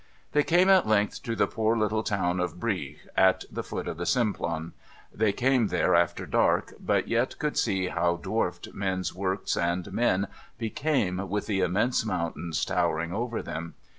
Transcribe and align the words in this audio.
They 0.31 0.41
came, 0.41 0.67
at 0.67 0.87
length, 0.87 1.21
to 1.21 1.35
the 1.35 1.45
poor 1.45 1.77
little 1.77 2.01
town 2.01 2.39
of 2.39 2.59
Brieg, 2.59 2.97
at 3.15 3.43
the 3.51 3.61
foot 3.61 3.87
of 3.87 3.97
the 3.97 4.07
Simplon. 4.07 4.73
They 5.13 5.31
came 5.31 5.67
there 5.67 5.93
after 5.93 6.25
dark, 6.25 6.73
but 6.79 7.07
yet 7.07 7.37
could 7.37 7.55
see 7.55 7.89
how 7.89 8.15
dwarfed 8.15 8.69
men's 8.73 9.13
works 9.13 9.55
and 9.55 9.93
men 9.93 10.25
became 10.57 11.29
with 11.29 11.45
the 11.45 11.59
immense 11.61 12.03
mountains 12.03 12.65
towering 12.65 13.13
over 13.13 13.43
them. 13.43 13.75